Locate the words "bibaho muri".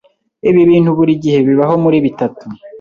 1.47-1.97